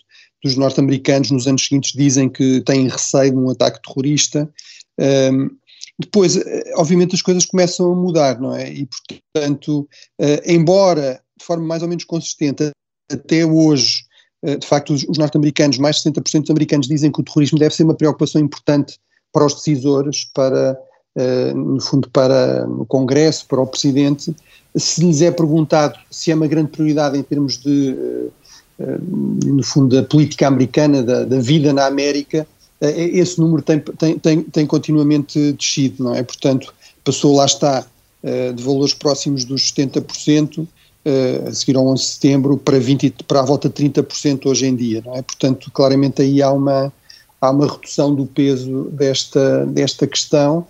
[0.45, 4.49] dos norte-americanos nos anos seguintes dizem que têm receio de um ataque terrorista.
[4.97, 5.51] Um,
[5.99, 8.71] depois, eh, obviamente, as coisas começam a mudar, não é?
[8.71, 8.87] E,
[9.35, 9.81] portanto,
[10.21, 12.71] uh, embora de forma mais ou menos consistente,
[13.11, 14.05] até hoje,
[14.45, 17.59] uh, de facto, os, os norte-americanos, mais de 60% dos americanos dizem que o terrorismo
[17.59, 18.97] deve ser uma preocupação importante
[19.33, 20.79] para os decisores, para,
[21.19, 24.37] uh, no fundo, para o Congresso, para o Presidente.
[24.77, 28.31] Se lhes é perguntado se é uma grande prioridade em termos de
[28.79, 32.47] eh, no fundo, da política americana, da, da vida na América,
[32.81, 36.23] eh, esse número tem, tem, tem, tem, continuamente descido, não é?
[36.23, 37.87] Portanto, passou, lá está,
[38.23, 40.67] eh, de valores próximos dos 70%,
[41.49, 44.75] a seguir ao 11 de setembro, para, 20, para a volta de 30% hoje em
[44.75, 45.23] dia, não é?
[45.23, 46.93] Portanto, claramente aí há uma,
[47.41, 50.67] há uma redução do peso desta, desta questão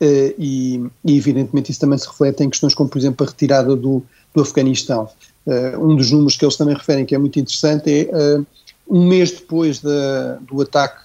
[0.00, 4.02] e, e, evidentemente, isso também se reflete em questões como, por exemplo, a retirada do,
[4.34, 5.08] do Afeganistão.
[5.46, 8.46] Uh, um dos números que eles também referem, que é muito interessante, é uh,
[8.88, 11.02] um mês depois do ataque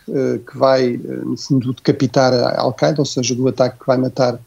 [0.49, 4.39] que vai, no fundo, decapitar a Al-Qaeda, ou seja, do ataque que vai matar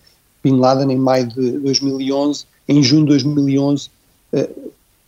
[0.43, 3.91] Bin Laden em maio de 2011, em junho de 2011,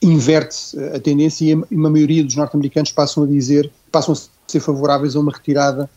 [0.02, 5.16] inverte-se a tendência e uma maioria dos norte-americanos passam a dizer, passam a ser favoráveis
[5.16, 5.88] a uma retirada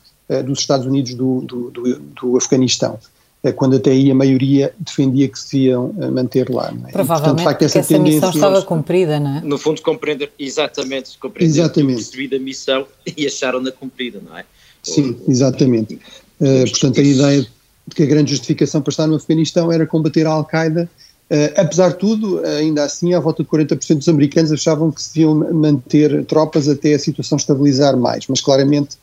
[0.45, 2.97] dos Estados Unidos do, do, do, do Afeganistão.
[3.43, 6.71] É quando até aí a maioria defendia que se iam eh, manter lá.
[6.71, 6.91] Não é?
[6.91, 9.41] Provavelmente, e, portanto, facto, essa, essa missão estava cumprida, não é?
[9.41, 12.35] No fundo, compreender, exatamente, compreender exatamente.
[12.35, 12.85] a missão
[13.17, 14.45] e acharam-na cumprida, não é?
[14.83, 15.95] Sim, exatamente.
[16.39, 17.41] Uh, portanto, a ideia
[17.87, 20.87] de que a grande justificação para estar no Afeganistão era combater a Al-Qaeda,
[21.31, 25.15] uh, apesar de tudo, ainda assim, à volta de 40% dos americanos achavam que se
[25.15, 28.97] deviam manter tropas até a situação estabilizar mais, mas claramente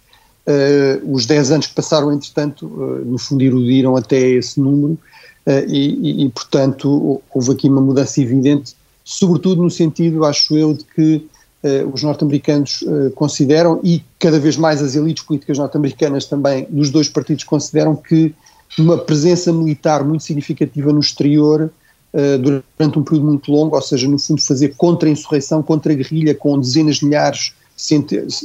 [0.49, 4.95] uh, os 10 anos que passaram, entretanto, uh, no fundo erudiram até esse número
[5.47, 10.85] uh, e, e, portanto, houve aqui uma mudança evidente, sobretudo no sentido, acho eu, de
[10.85, 11.27] que
[11.93, 12.85] os norte-americanos
[13.17, 18.33] consideram, e cada vez mais as elites políticas norte-americanas também, dos dois partidos, consideram que
[18.79, 21.69] uma presença militar muito significativa no exterior
[22.41, 27.07] durante um período muito longo, ou seja, no fundo fazer contra-insurreição, contra-guerrilha com dezenas de
[27.07, 27.53] milhares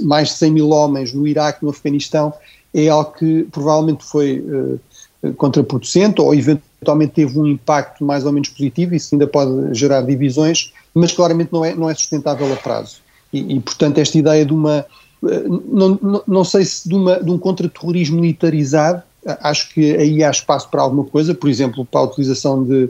[0.04, 2.34] mais de 100 mil homens no Iraque, no Afeganistão,
[2.74, 8.50] é algo que provavelmente foi uh, contraproducente ou eventualmente teve um impacto mais ou menos
[8.50, 12.98] positivo, isso ainda pode gerar divisões, mas claramente não é, não é sustentável a prazo.
[13.32, 14.86] E, e portanto, esta ideia de uma.
[15.22, 19.02] Uh, não, não, não, sei se de, uma, de um contra-terrorismo militarizado,
[19.41, 22.89] acho que aí há espaço para alguma coisa, por exemplo, para a utilização de,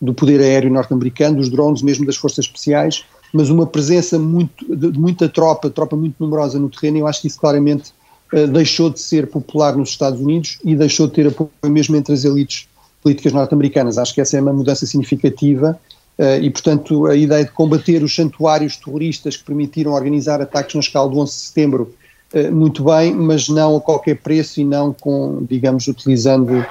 [0.00, 4.98] do poder aéreo norte-americano, dos drones, mesmo das forças especiais, mas uma presença muito, de,
[4.98, 7.92] muita tropa, tropa muito numerosa no terreno, eu acho que isso claramente
[8.32, 12.12] uh, deixou de ser popular nos Estados Unidos e deixou de ter apoio mesmo entre
[12.12, 12.68] as elites
[13.02, 13.96] políticas norte-americanas.
[13.96, 15.78] Acho que essa é uma mudança significativa
[16.18, 20.80] uh, e, portanto, a ideia de combater os santuários terroristas que permitiram organizar ataques na
[20.80, 21.94] escala do 11 de setembro
[22.34, 26.64] uh, muito bem, mas não a qualquer preço e não com, digamos, utilizando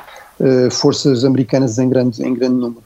[0.72, 2.82] forças americanas em grande, em grande número.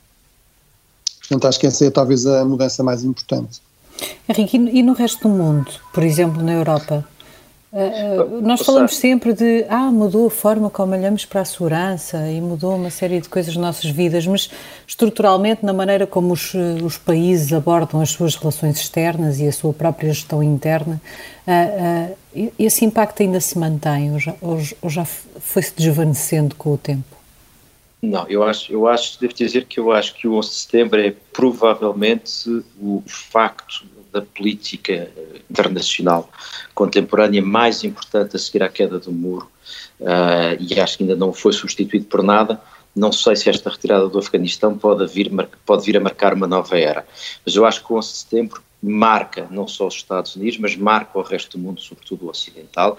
[1.27, 3.61] Portanto, acho que essa é talvez a mudança mais importante.
[4.27, 7.05] Henrique, e no resto do mundo, por exemplo, na Europa?
[7.71, 12.39] Uh, nós falamos sempre de ah, mudou a forma como olhamos para a segurança e
[12.39, 14.49] mudou uma série de coisas nas nossas vidas, mas
[14.87, 19.73] estruturalmente na maneira como os, os países abordam as suas relações externas e a sua
[19.73, 21.01] própria gestão interna,
[21.45, 26.77] uh, uh, esse impacto ainda se mantém ou já, ou já foi-se desvanecendo com o
[26.77, 27.14] tempo?
[28.05, 31.01] Não, eu acho, eu acho, devo dizer que eu acho que o 11 de setembro
[31.01, 36.29] é provavelmente o facto da política eh, internacional
[36.73, 39.49] contemporânea mais importante a seguir à queda do muro
[39.99, 42.61] uh, e acho que ainda não foi substituído por nada,
[42.95, 45.29] não sei se esta retirada do Afeganistão pode vir,
[45.65, 47.05] pode vir a marcar uma nova era,
[47.45, 50.75] mas eu acho que o 11 de setembro marca não só os Estados Unidos, mas
[50.75, 52.97] marca o resto do mundo, sobretudo o ocidental,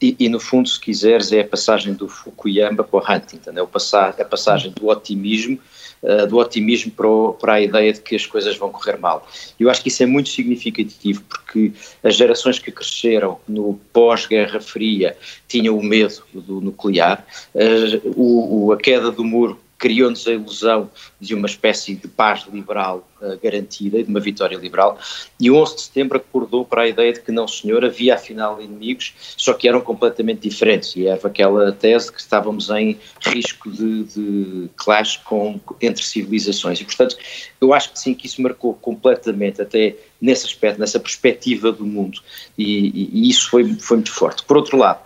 [0.00, 3.62] e, e, no fundo, se quiseres, é a passagem do Fukuyama para o Huntington, é
[3.62, 5.58] o passar, a passagem do otimismo,
[6.02, 9.26] uh, do otimismo para, o, para, a ideia de que as coisas vão correr mal.
[9.58, 11.72] Eu acho que isso é muito significativo, porque
[12.04, 15.16] as gerações que cresceram no pós-Guerra Fria
[15.48, 20.90] tinham o medo do nuclear, uh, o, o, a queda do muro criou-nos a ilusão
[21.20, 24.98] de uma espécie de paz liberal uh, garantida de uma vitória liberal,
[25.38, 28.60] e o 11 de setembro acordou para a ideia de que não senhor, havia afinal
[28.60, 34.04] inimigos, só que eram completamente diferentes, e era aquela tese que estávamos em risco de,
[34.04, 37.16] de clash com, entre civilizações, e portanto
[37.60, 42.20] eu acho que sim, que isso marcou completamente, até nesse aspecto, nessa perspectiva do mundo,
[42.56, 44.42] e, e, e isso foi, foi muito forte.
[44.44, 45.00] Por outro lado,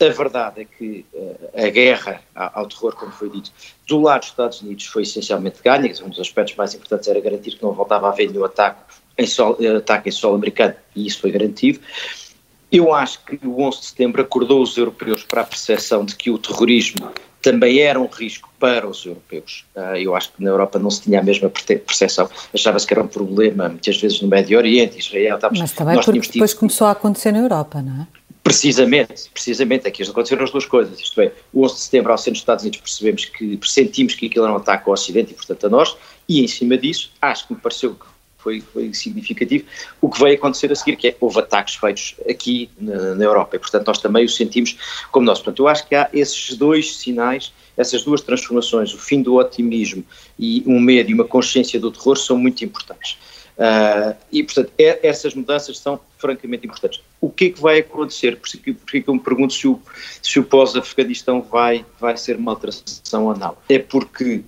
[0.00, 3.50] a verdade é que uh, a guerra ao terror, como foi dito,
[3.88, 7.52] do lado dos Estados Unidos foi essencialmente ganha, um dos aspectos mais importantes era garantir
[7.52, 8.80] que não voltava a haver nenhum ataque
[9.16, 11.80] em solo, eh, ataque em solo americano, e isso foi garantido.
[12.70, 16.30] Eu acho que o 11 de setembro acordou os europeus para a percepção de que
[16.30, 19.64] o terrorismo também era um risco para os europeus.
[19.74, 23.02] Uh, eu acho que na Europa não se tinha a mesma percepção, achava-se que era
[23.02, 26.58] um problema muitas vezes no Médio Oriente, Israel, estávamos, Mas também porque depois tido...
[26.58, 28.06] começou a acontecer na Europa, não é?
[28.46, 32.34] Precisamente, precisamente, aqui aconteceram as duas coisas, isto é, o 11 de setembro ao centro
[32.34, 35.66] dos Estados Unidos percebemos que, pressentimos que aquilo era um ataque ao Ocidente e portanto
[35.66, 35.96] a nós,
[36.28, 38.06] e em cima disso, acho que me pareceu que
[38.38, 39.64] foi, foi significativo,
[40.00, 43.56] o que veio acontecer a seguir, que é, houve ataques feitos aqui na, na Europa
[43.56, 44.78] e portanto nós também o sentimos
[45.10, 49.22] como nós, portanto eu acho que há esses dois sinais, essas duas transformações, o fim
[49.22, 50.04] do otimismo
[50.38, 53.18] e um medo e uma consciência do terror são muito importantes.
[53.56, 57.00] Uh, e, portanto, é, essas mudanças são francamente importantes.
[57.20, 58.36] O que é que vai acontecer?
[58.36, 59.80] Por isso que eu me pergunto se o,
[60.22, 63.56] se o pós-Afeganistão vai, vai ser uma alteração ou não.
[63.68, 64.42] É porque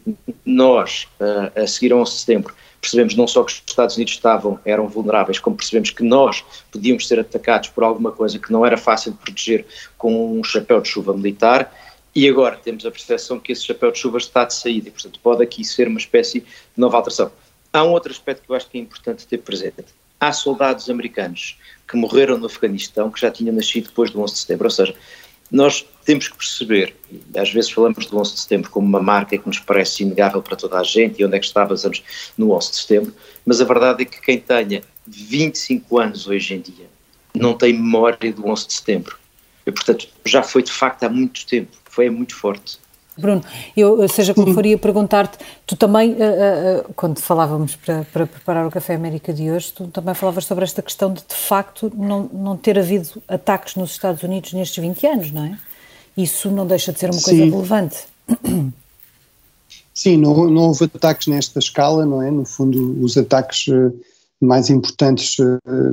[0.44, 4.14] nós, uh, a seguir a 11 de setembro, percebemos não só que os Estados Unidos
[4.14, 8.64] estavam, eram vulneráveis, como percebemos que nós podíamos ser atacados por alguma coisa que não
[8.64, 11.72] era fácil de proteger com um chapéu de chuva militar,
[12.14, 15.20] e agora temos a percepção que esse chapéu de chuva está de saída, e portanto
[15.20, 17.30] pode aqui ser uma espécie de nova alteração.
[17.72, 19.84] Há um outro aspecto que eu acho que é importante ter presente.
[20.20, 24.40] Há soldados americanos que morreram no Afeganistão que já tinham nascido depois do 11 de
[24.40, 24.94] setembro, ou seja,
[25.50, 26.94] nós temos que perceber,
[27.34, 30.56] às vezes falamos do 11 de setembro como uma marca que nos parece inegável para
[30.56, 32.02] toda a gente e onde é que estávamos
[32.36, 33.14] no 11 de setembro,
[33.46, 36.86] mas a verdade é que quem tenha 25 anos hoje em dia
[37.34, 39.18] não tem memória do 11 de setembro.
[39.66, 42.78] E, portanto, já foi de facto há muito tempo, foi muito forte.
[43.18, 43.42] Bruno,
[43.76, 48.66] eu, seja como for, ia perguntar-te, tu também, uh, uh, quando falávamos para, para, preparar
[48.66, 52.30] o Café América de hoje, tu também falavas sobre esta questão de, de facto, não,
[52.32, 55.58] não ter havido ataques nos Estados Unidos nestes 20 anos, não é?
[56.16, 57.50] Isso não deixa de ser uma coisa Sim.
[57.50, 57.96] relevante.
[59.94, 62.30] Sim, não, não houve ataques nesta escala, não é?
[62.30, 63.66] No fundo, os ataques
[64.40, 65.36] mais importantes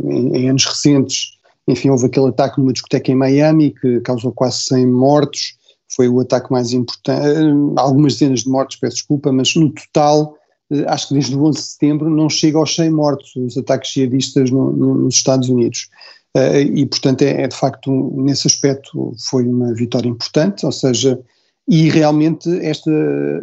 [0.03, 1.35] em, em anos recentes,
[1.67, 5.55] enfim, houve aquele ataque numa discoteca em Miami que causou quase 100 mortos,
[5.89, 10.35] foi o ataque mais importante, eh, algumas dezenas de mortos, peço desculpa, mas no total,
[10.71, 13.91] eh, acho que desde o 11 de setembro não chega aos 100 mortos os ataques
[13.91, 15.89] jihadistas no, no, nos Estados Unidos.
[16.35, 21.17] Uh, e, portanto, é, é, de facto, nesse aspecto, foi uma vitória importante, ou seja,
[21.65, 22.91] e realmente esta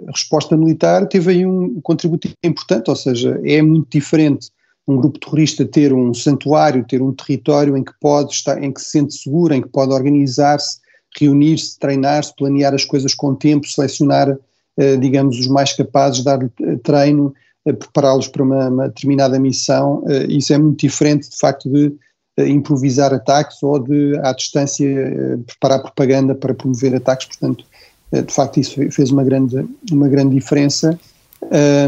[0.08, 4.50] resposta militar teve aí um contributo importante, ou seja, é muito diferente
[4.86, 8.80] um grupo terrorista ter um santuário, ter um território em que pode estar, em que
[8.80, 10.81] se sente seguro, em que pode organizar-se
[11.18, 14.36] reunir-se, treinar-se, planear as coisas com tempo, selecionar,
[14.76, 17.34] eh, digamos, os mais capazes, dar eh, treino,
[17.66, 20.04] eh, prepará-los para uma, uma, determinada missão.
[20.28, 21.94] Isso é muito diferente, de facto, de
[22.48, 24.86] improvisar ataques ou de, à distância,
[25.46, 27.26] preparar propaganda para promover ataques.
[27.26, 27.64] Portanto,
[28.10, 30.98] de facto, isso fez uma grande, uma grande diferença.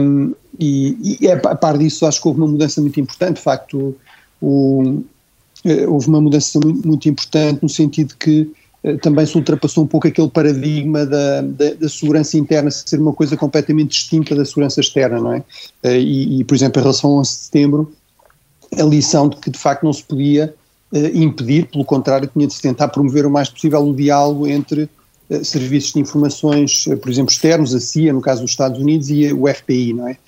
[0.00, 3.36] Um, e, e, a par disso, acho que houve uma mudança muito importante.
[3.36, 3.96] De facto,
[4.40, 5.02] o,
[5.88, 8.52] houve uma mudança muito, muito importante no sentido que
[9.00, 13.34] também se ultrapassou um pouco aquele paradigma da, da, da, segurança interna ser uma coisa
[13.34, 15.42] completamente distinta da segurança externa, não é?
[15.82, 17.92] Eh, e, e, por exemplo, em relação ao 11 de setembro,
[18.78, 20.54] a lição de que de facto não se podia
[20.92, 24.88] uh, impedir, pelo contrário, tinha de se tentar promover o mais possível o diálogo entre
[25.42, 29.46] serviços de informações, por exemplo, externos, a CIA, no caso dos Estados Unidos, e o
[29.52, 30.18] FBI, não é?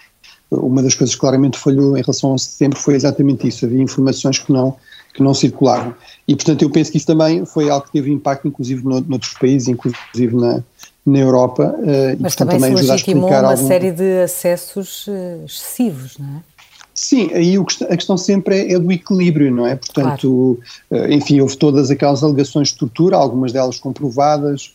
[0.50, 3.66] Uma das coisas que claramente falhou em relação ao 11 de setembro foi exatamente isso,
[3.66, 4.76] havia informações que não
[5.16, 5.94] que não circulavam.
[6.28, 9.34] E, portanto, eu penso que isso também foi algo que teve impacto, inclusive, no, noutros
[9.34, 10.62] países, inclusive na,
[11.04, 11.74] na Europa.
[11.78, 13.66] Uh, Mas e, portanto, também, também se legitimou uma algum...
[13.66, 16.56] série de acessos uh, excessivos, não é?
[16.92, 19.76] Sim, aí a questão sempre é, é do equilíbrio, não é?
[19.76, 21.06] Portanto, claro.
[21.06, 24.74] uh, enfim, houve todas aquelas alegações de tortura, algumas delas comprovadas,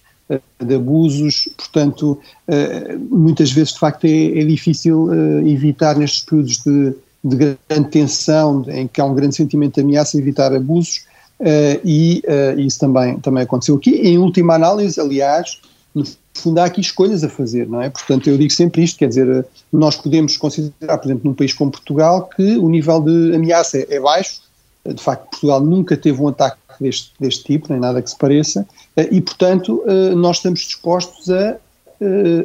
[0.64, 2.18] de abusos, portanto,
[3.10, 5.10] muitas vezes de facto é, é difícil
[5.46, 10.18] evitar nestes períodos de, de grande tensão, em que há um grande sentimento de ameaça,
[10.18, 11.06] evitar abusos,
[11.84, 12.24] e
[12.58, 13.92] isso também, também aconteceu aqui.
[13.92, 15.60] Em última análise, aliás,
[15.94, 16.04] no
[16.34, 17.90] fundo há aqui escolhas a fazer, não é?
[17.90, 21.72] Portanto, eu digo sempre isto, quer dizer, nós podemos considerar, por exemplo, num país como
[21.72, 24.42] Portugal, que o nível de ameaça é, baixo,
[24.86, 28.66] de facto Portugal nunca teve um ataque deste, deste tipo, nem nada que se pareça,
[28.96, 29.84] eh, e portanto
[30.16, 31.58] nós estamos dispostos a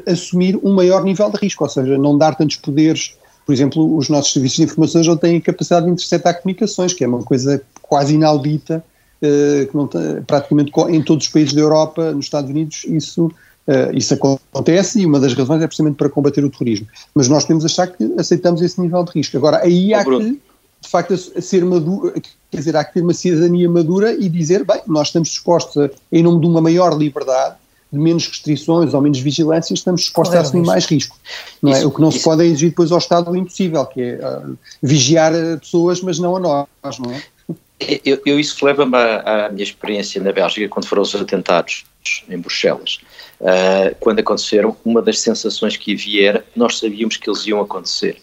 [0.07, 4.09] assumir um maior nível de risco, ou seja, não dar tantos poderes, por exemplo, os
[4.09, 8.15] nossos serviços de informações não têm capacidade de interceptar comunicações, que é uma coisa quase
[8.15, 8.85] inaudita,
[9.21, 9.89] que não,
[10.27, 13.31] praticamente em todos os países da Europa, nos Estados Unidos, isso
[13.67, 16.87] Uh, isso acontece e uma das razões é precisamente para combater o terrorismo.
[17.13, 19.37] Mas nós podemos achar que aceitamos esse nível de risco.
[19.37, 20.41] Agora, aí há que,
[20.81, 22.13] de facto, ser maduro,
[22.49, 25.91] quer dizer, há que ter uma cidadania madura e dizer, bem, nós estamos dispostos, a,
[26.13, 27.66] em nome de uma maior liberdade, de
[27.97, 31.17] menos restrições ou menos vigilância, estamos dispostos a assumir mais risco.
[31.63, 31.77] Não é?
[31.77, 31.87] isso, é?
[31.87, 32.19] O que não isso.
[32.19, 36.19] se pode é exigir depois ao Estado o impossível, que é uh, vigiar pessoas, mas
[36.19, 37.23] não a nós, não é?
[37.79, 41.85] Eu, eu isso leva-me à, à, minha experiência na Bélgica, quando foram os atentados
[42.29, 43.01] em Bruxelas.
[43.39, 48.17] Uh, quando aconteceram, uma das sensações que havia era nós sabíamos que eles iam acontecer.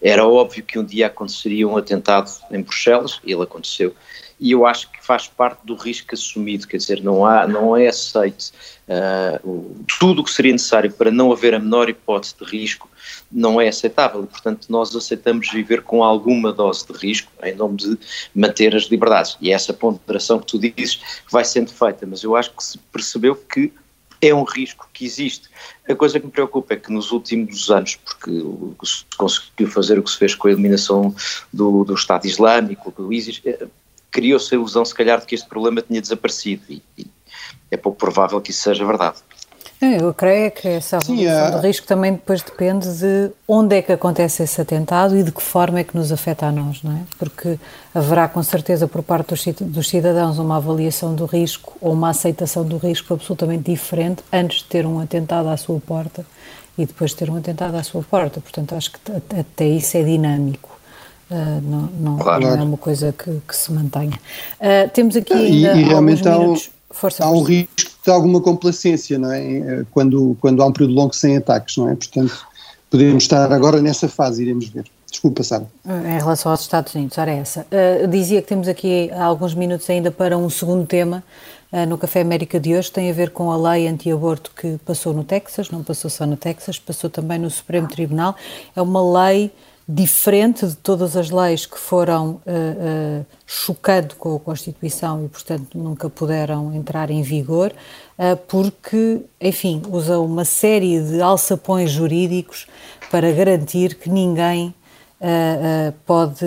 [0.00, 3.94] Era óbvio que um dia aconteceria um atentado em Bruxelas, e ele aconteceu,
[4.40, 7.88] e eu acho que faz parte do risco assumido, quer dizer, não, há, não é
[7.88, 8.52] aceito
[8.88, 12.88] uh, tudo o que seria necessário para não haver a menor hipótese de risco,
[13.30, 17.98] não é aceitável, portanto nós aceitamos viver com alguma dose de risco em nome de
[18.34, 21.00] manter as liberdades, e é essa ponderação que tu dizes
[21.30, 23.70] vai sendo feita, mas eu acho que se percebeu que
[24.22, 25.48] é um risco que existe.
[25.88, 28.30] A coisa que me preocupa é que nos últimos anos, porque
[28.84, 31.14] se conseguiu fazer o que se fez com a eliminação
[31.52, 33.66] do, do Estado Islâmico, do ISIS, eh,
[34.10, 37.06] criou-se a ilusão, se calhar, de que este problema tinha desaparecido e, e
[37.70, 39.18] é pouco provável que isso seja verdade.
[39.80, 41.60] Eu creio que essa avaliação é.
[41.60, 45.40] de risco também depois depende de onde é que acontece esse atentado e de que
[45.40, 47.00] forma é que nos afeta a nós, não é?
[47.18, 47.58] Porque
[47.94, 52.76] haverá com certeza por parte dos cidadãos uma avaliação do risco ou uma aceitação do
[52.76, 56.26] risco absolutamente diferente antes de ter um atentado à sua porta
[56.76, 58.38] e depois de ter um atentado à sua porta.
[58.38, 58.98] Portanto, acho que
[59.38, 60.79] até isso é dinâmico.
[61.30, 62.42] Uh, não, não, claro.
[62.42, 64.18] não, é uma coisa que, que se mantenha.
[64.58, 66.70] Uh, temos aqui ainda e, e realmente minutos.
[66.90, 69.40] Força, há um risco de alguma complacência, não é?
[69.40, 71.94] Eh, quando, quando há um período longo sem ataques, não é?
[71.94, 72.46] Portanto,
[72.90, 74.84] podemos estar agora nessa fase, iremos ver.
[75.08, 75.66] Desculpa, Sara.
[75.86, 77.66] Em relação aos Estados Unidos, era essa.
[77.70, 81.22] Uh, dizia que temos aqui alguns minutos ainda para um segundo tema
[81.72, 85.12] uh, no Café América de hoje, tem a ver com a lei anti-aborto que passou
[85.12, 88.36] no Texas, não passou só no Texas, passou também no Supremo Tribunal.
[88.74, 89.50] É uma lei
[89.92, 95.76] diferente de todas as leis que foram uh, uh, chocando com a Constituição e, portanto,
[95.76, 97.72] nunca puderam entrar em vigor,
[98.16, 102.68] uh, porque, enfim, usa uma série de alçapões jurídicos
[103.10, 104.72] para garantir que ninguém
[106.06, 106.46] pode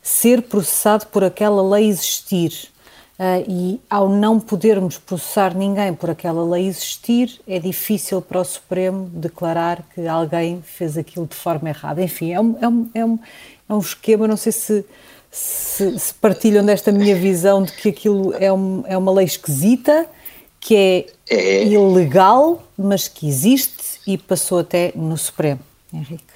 [0.00, 2.68] ser processado por aquela lei existir.
[3.16, 8.44] Uh, e ao não podermos processar ninguém por aquela lei existir, é difícil para o
[8.44, 12.02] Supremo declarar que alguém fez aquilo de forma errada.
[12.02, 13.18] Enfim, é um, é um, é um,
[13.68, 14.84] é um esquema, não sei se,
[15.30, 20.08] se, se, partilham desta minha visão de que aquilo é, um, é uma lei esquisita,
[20.58, 25.60] que é, é ilegal, mas que existe e passou até no Supremo.
[25.92, 26.33] Henrique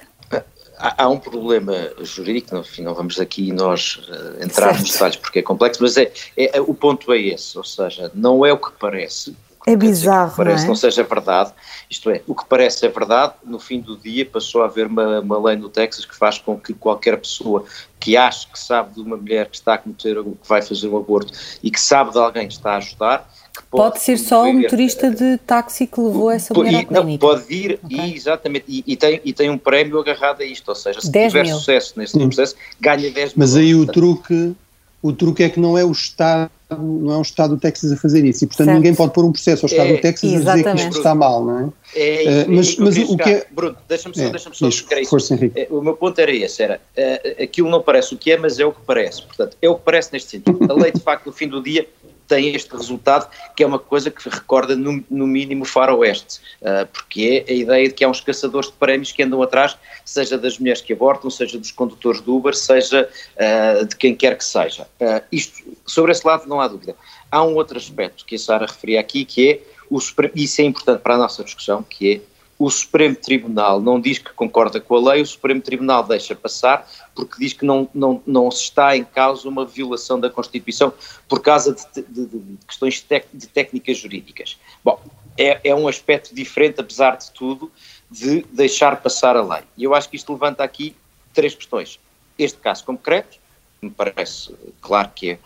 [0.79, 4.79] há, há, um problema jurídico, enfim, não vamos aqui nós uh, entrar certo.
[4.79, 8.11] nos detalhes porque é complexo, mas é, é, é, o ponto é esse, ou seja,
[8.15, 9.35] não é o que parece.
[9.67, 10.67] É bizarro, que parece não, é?
[10.69, 11.53] não seja verdade,
[11.89, 15.19] isto é, o que parece é verdade, no fim do dia passou a haver uma,
[15.19, 17.65] uma lei no Texas que faz com que qualquer pessoa
[17.99, 20.97] que acha que sabe de uma mulher que está a cometer, que vai fazer um
[20.97, 23.29] aborto e que sabe de alguém que está a ajudar,
[23.63, 27.17] Pode, pode, ser só o motorista de táxi que levou essa mulher e, à Não,
[27.17, 27.99] pode ir, okay.
[27.99, 31.11] e, exatamente, e, e, tem, e tem um prémio agarrado a isto, ou seja, se
[31.11, 31.55] tiver mil.
[31.55, 33.33] sucesso nesse processo, ganha 10 mil.
[33.35, 34.53] Mas aí o truque,
[35.01, 37.97] o truque é que não é o Estado, não é o Estado do Texas a
[37.97, 38.77] fazer isso, e portanto certo.
[38.77, 40.67] ninguém pode pôr um processo ao Estado é, do Texas exatamente.
[40.67, 41.69] a dizer que isto está mal, não é?
[41.95, 43.47] É, é mas, mas o que é...
[43.51, 45.59] Bruno, deixa-me só, é, deixa só isso, Força, Henrique.
[45.59, 48.59] É, o meu ponto era esse, era, uh, aquilo não parece o que é, mas
[48.59, 50.59] é o que parece, portanto, é o que parece neste sentido.
[50.69, 51.87] A lei, de facto, no fim do dia,
[52.29, 57.43] tem este resultado, que é uma coisa que recorda no, no mínimo faroeste, uh, porque
[57.47, 59.75] é a ideia de que há uns caçadores de prémios que andam atrás,
[60.05, 64.37] seja das mulheres que abortam, seja dos condutores do Uber, seja uh, de quem quer
[64.37, 64.83] que seja.
[65.01, 66.95] Uh, isto, sobre esse lado não há dúvida.
[67.31, 69.99] Há um outro aspecto que a Sara referia aqui, que é, o,
[70.35, 72.21] isso é importante para a nossa discussão, que é
[72.59, 76.85] o Supremo Tribunal não diz que concorda com a lei, o Supremo Tribunal deixa passar
[77.15, 80.93] porque diz que não, não, não está em causa uma violação da Constituição
[81.27, 84.59] por causa de, de, de questões tec, de técnicas jurídicas.
[84.83, 85.01] Bom,
[85.37, 87.71] é, é um aspecto diferente, apesar de tudo,
[88.11, 89.63] de deixar passar a lei.
[89.77, 90.93] E eu acho que isto levanta aqui
[91.33, 91.97] três questões.
[92.37, 93.37] Este caso concreto,
[93.81, 95.39] me parece claro que é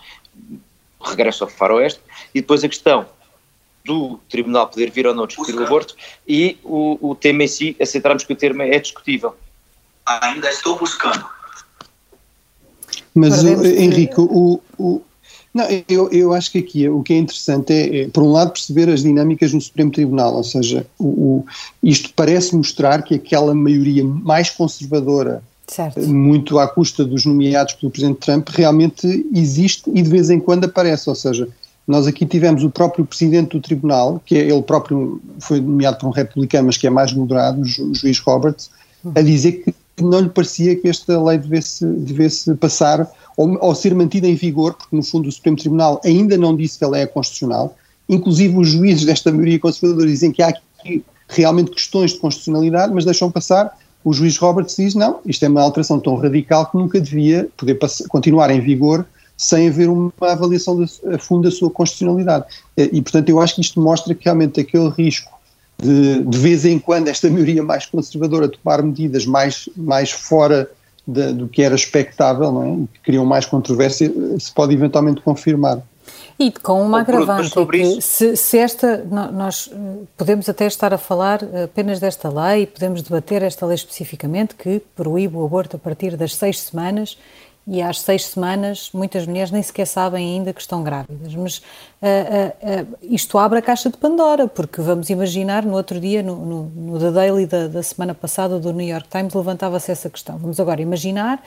[1.00, 2.02] regresso ao faroeste,
[2.34, 3.06] e depois a questão
[3.86, 5.96] do Tribunal poder vir ou não discutir o aborto
[6.28, 9.36] e o, o tema em si, aceitarmos que o termo é discutível.
[10.06, 11.26] Ainda estou buscando.
[13.16, 15.02] Mas, Henrique, o, o,
[15.54, 18.52] não, eu, eu acho que aqui o que é interessante é, é, por um lado,
[18.52, 21.46] perceber as dinâmicas no Supremo Tribunal, ou seja, o, o,
[21.84, 26.02] isto parece mostrar que aquela maioria mais conservadora, certo.
[26.02, 30.66] muito à custa dos nomeados pelo Presidente Trump, realmente existe e de vez em quando
[30.66, 31.48] aparece, ou seja,
[31.88, 36.08] nós aqui tivemos o próprio Presidente do Tribunal, que é, ele próprio foi nomeado por
[36.08, 38.70] um republicano, mas que é mais moderado, o juiz Roberts,
[39.16, 43.94] a dizer que não lhe parecia que esta lei devesse, devesse passar ou, ou, ser
[43.94, 47.06] mantida em vigor, porque no fundo o Supremo Tribunal ainda não disse que ela é
[47.06, 47.76] constitucional,
[48.08, 53.06] inclusive os juízes desta maioria conservadora dizem que há aqui realmente questões de constitucionalidade, mas
[53.06, 57.00] deixam passar, o juiz Roberts diz não, isto é uma alteração tão radical que nunca
[57.00, 57.78] devia poder
[58.10, 59.06] continuar em vigor
[59.44, 62.46] sem haver uma avaliação de, a fundo da sua constitucionalidade.
[62.78, 65.32] E, portanto, eu acho que isto mostra que realmente aquele risco
[65.78, 70.70] de, de vez em quando, esta maioria mais conservadora tomar medidas mais, mais fora
[71.06, 72.76] de, do que era expectável, não é?
[72.94, 75.82] que criam mais controvérsia, se pode eventualmente confirmar.
[76.40, 78.98] E com uma agravante, é que se, se, esta,
[79.32, 79.76] nós eh,
[80.18, 85.38] podemos até estar a falar apenas desta lei, podemos debater esta lei especificamente, que proíbe
[85.38, 87.18] o aborto a partir das seis semanas
[87.66, 91.34] e às seis semanas muitas mulheres nem sequer sabem ainda que estão grávidas.
[91.36, 96.00] Mas uh, uh, uh, isto abre a caixa de Pandora, porque vamos imaginar, no outro
[96.00, 99.92] dia, no, no, no The Daily da, da, semana passada do New York Times, levantava-se
[99.92, 100.38] essa questão.
[100.38, 101.42] Vamos agora imaginar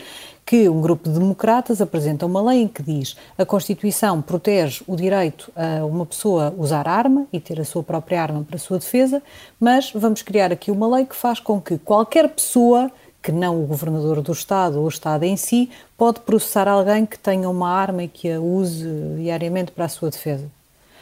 [0.45, 4.95] que um grupo de democratas apresenta uma lei em que diz a Constituição protege o
[4.95, 8.79] direito a uma pessoa usar arma e ter a sua própria arma para a sua
[8.79, 9.21] defesa,
[9.59, 12.91] mas vamos criar aqui uma lei que faz com que qualquer pessoa
[13.27, 15.69] que não o governador do Estado ou o Estado em si,
[15.99, 20.11] pode processar alguém que tenha uma arma e que a use diariamente para a sua
[20.11, 20.45] defesa.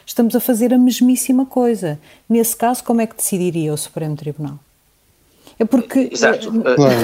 [0.03, 1.99] Estamos a fazer a mesmíssima coisa.
[2.27, 4.57] Nesse caso, como é que decidiria o Supremo Tribunal?
[5.59, 6.51] É porque, Exato.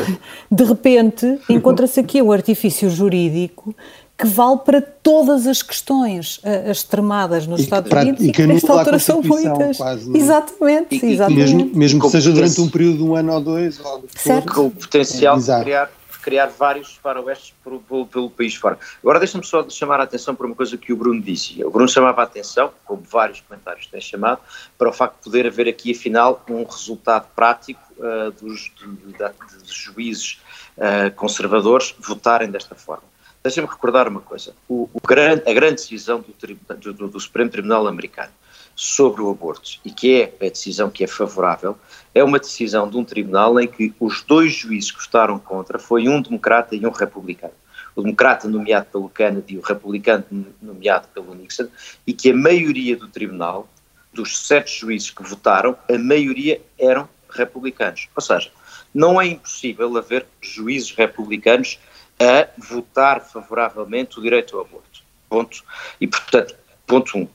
[0.50, 3.76] De repente, encontra-se aqui um artifício jurídico
[4.22, 8.46] que vale para todas as questões uh, extremadas nos e Estados que, Unidos e que,
[8.46, 9.78] nesta altura são muitas.
[9.78, 10.18] Quase, é?
[10.18, 11.56] exatamente, e, exatamente.
[11.56, 13.80] Mesmo, mesmo que seja durante um período de um ano ou dois.
[13.84, 14.54] Ou certo.
[14.54, 18.78] Com o potencial é, de criar, de criar vários faroestes pelo, pelo, pelo país fora.
[19.02, 21.64] Agora deixa-me só chamar a atenção para uma coisa que o Bruno disse.
[21.64, 24.40] O Bruno chamava a atenção, como vários comentários têm chamado,
[24.78, 29.14] para o facto de poder haver aqui, afinal, um resultado prático uh, dos, de, de,
[29.14, 30.40] de, de juízes
[30.78, 33.11] uh, conservadores votarem desta forma.
[33.44, 37.88] Deixa-me recordar uma coisa: o, o grande, a grande decisão do, do, do, Supremo Tribunal
[37.88, 38.32] Americano
[38.76, 41.78] sobre o aborto, e que é a decisão que é favorável,
[42.14, 46.08] é uma decisão de um tribunal em que os dois juízes que votaram contra foi
[46.08, 47.54] um democrata e um republicano.
[47.96, 50.24] O democrata nomeado pelo Kennedy e o republicano
[50.62, 51.68] nomeado pelo Nixon,
[52.08, 53.68] e que a maioria do tribunal,
[54.14, 58.08] dos sete juízes que votaram, a maioria eram republicanos.
[58.16, 58.52] Ou seja,
[58.94, 61.80] não é impossível haver juízes republicanos
[62.22, 65.02] a votar favoravelmente o direito ao aborto.
[65.28, 65.64] Ponto.
[66.00, 66.56] E, portanto,
[66.86, 67.28] ponto um.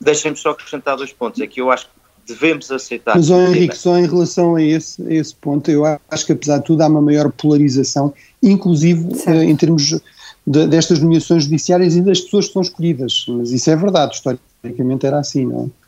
[0.00, 1.40] Deixem-me só acrescentar dois pontos.
[1.40, 3.16] É que eu acho que devemos aceitar.
[3.16, 6.58] Mas, oh, Henrique, só em relação a esse, a esse ponto, eu acho que, apesar
[6.58, 8.12] de tudo, há uma maior polarização,
[8.42, 9.98] inclusive eh, em termos
[10.46, 13.24] de, destas nomeações judiciárias e das pessoas que são escolhidas.
[13.28, 15.86] Mas isso é verdade, historicamente era assim, não é?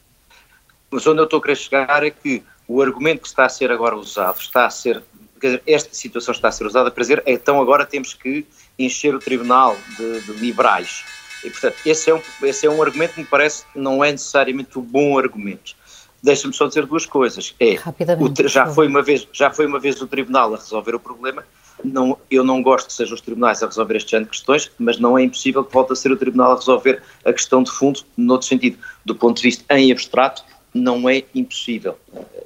[0.90, 3.70] Mas onde eu estou a querer chegar é que o argumento que está a ser
[3.70, 5.02] agora usado está a ser
[5.46, 8.46] dizer, esta situação está a ser usada para dizer então agora temos que
[8.78, 11.04] encher o tribunal de, de liberais.
[11.44, 14.78] E, portanto, esse é, um, esse é um argumento que me parece não é necessariamente
[14.78, 15.76] um bom argumento.
[16.22, 17.54] Deixa-me só dizer duas coisas.
[17.60, 17.76] É,
[18.18, 21.44] o, já, foi uma vez, já foi uma vez o tribunal a resolver o problema.
[21.84, 24.98] Não, eu não gosto que sejam os tribunais a resolver este género de questões, mas
[24.98, 28.00] não é impossível que volte a ser o tribunal a resolver a questão de fundo,
[28.16, 28.78] no outro sentido.
[29.04, 30.42] Do ponto de vista em abstrato,
[30.74, 31.96] não é impossível.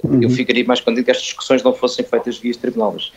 [0.03, 0.21] Uhum.
[0.21, 3.11] Eu ficaria mais contente que estas discussões não fossem feitas via tribunal, mas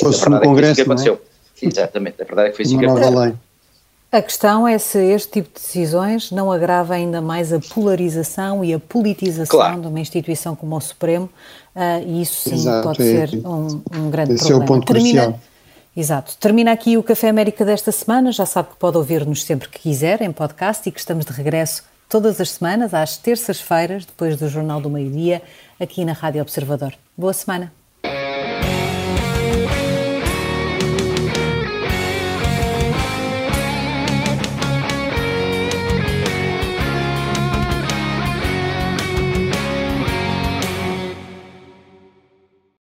[0.00, 1.20] Fosse no Congresso, é que aconteceu.
[1.62, 1.66] É?
[1.66, 3.36] Exatamente, a verdade é que foi isso que aconteceu.
[4.12, 8.72] A questão é se este tipo de decisões não agrava ainda mais a polarização e
[8.72, 9.80] a politização claro.
[9.80, 11.28] de uma instituição como o Supremo,
[11.74, 14.62] uh, e isso sim Exato, pode é, ser um, um grande esse problema.
[14.62, 15.40] é o ponto Termina, crucial.
[15.96, 16.36] Exato.
[16.38, 18.30] Termina aqui o Café América desta semana.
[18.30, 21.82] Já sabe que pode ouvir-nos sempre que quiser em podcast e que estamos de regresso
[22.08, 25.42] todas as semanas, às terças-feiras, depois do Jornal do Meio-Dia,
[25.80, 26.94] aqui na Rádio Observador.
[27.16, 27.75] Boa semana.